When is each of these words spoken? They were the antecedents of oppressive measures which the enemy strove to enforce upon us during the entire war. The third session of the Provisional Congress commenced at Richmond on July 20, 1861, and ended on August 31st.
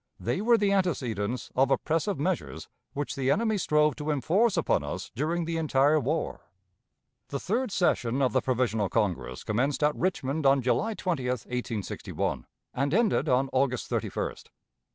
They 0.19 0.41
were 0.41 0.57
the 0.57 0.71
antecedents 0.71 1.51
of 1.55 1.69
oppressive 1.69 2.19
measures 2.19 2.67
which 2.93 3.13
the 3.15 3.29
enemy 3.29 3.59
strove 3.59 3.95
to 3.97 4.09
enforce 4.09 4.57
upon 4.57 4.83
us 4.83 5.11
during 5.13 5.45
the 5.45 5.57
entire 5.57 5.99
war. 5.99 6.49
The 7.27 7.39
third 7.39 7.69
session 7.71 8.19
of 8.19 8.33
the 8.33 8.41
Provisional 8.41 8.89
Congress 8.89 9.43
commenced 9.43 9.83
at 9.83 9.95
Richmond 9.95 10.43
on 10.47 10.63
July 10.63 10.95
20, 10.95 11.27
1861, 11.27 12.47
and 12.73 12.95
ended 12.95 13.29
on 13.29 13.47
August 13.53 13.91
31st. 13.91 14.45